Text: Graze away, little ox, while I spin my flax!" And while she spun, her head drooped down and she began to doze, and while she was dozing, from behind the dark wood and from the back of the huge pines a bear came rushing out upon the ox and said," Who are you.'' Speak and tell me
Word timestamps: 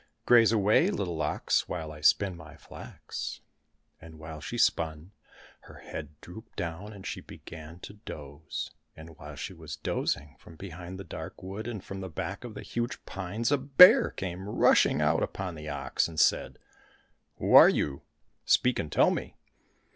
Graze 0.25 0.51
away, 0.51 0.89
little 0.89 1.21
ox, 1.21 1.69
while 1.69 1.91
I 1.91 2.01
spin 2.01 2.35
my 2.35 2.57
flax!" 2.57 3.41
And 4.01 4.17
while 4.17 4.41
she 4.41 4.57
spun, 4.57 5.11
her 5.65 5.75
head 5.75 6.19
drooped 6.21 6.55
down 6.55 6.91
and 6.91 7.05
she 7.05 7.21
began 7.21 7.77
to 7.81 7.93
doze, 7.93 8.71
and 8.97 9.15
while 9.19 9.35
she 9.35 9.53
was 9.53 9.75
dozing, 9.75 10.37
from 10.39 10.55
behind 10.55 10.97
the 10.99 11.03
dark 11.03 11.43
wood 11.43 11.67
and 11.67 11.83
from 11.83 12.01
the 12.01 12.09
back 12.09 12.43
of 12.43 12.55
the 12.55 12.63
huge 12.63 13.05
pines 13.05 13.51
a 13.51 13.59
bear 13.59 14.09
came 14.09 14.49
rushing 14.49 15.03
out 15.03 15.21
upon 15.21 15.53
the 15.53 15.69
ox 15.69 16.07
and 16.07 16.19
said," 16.19 16.57
Who 17.37 17.53
are 17.53 17.69
you.'' 17.69 18.01
Speak 18.43 18.79
and 18.79 18.91
tell 18.91 19.11
me 19.11 19.37